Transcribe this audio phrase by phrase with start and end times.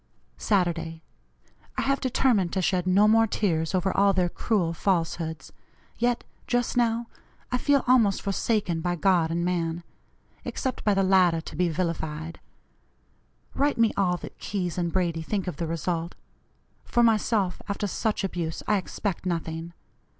[0.39, 1.03] "Saturday.
[1.77, 5.53] I have determined to shed no more tears over all their cruel falsehoods,
[5.99, 7.05] yet, just now,
[7.51, 9.83] I feel almost forsaken by God and man
[10.43, 12.39] except by the latter to be vilified.
[13.53, 16.15] Write me all that Keyes and Brady think of the result.
[16.83, 19.71] For myself, after such abuse, I expect nothing.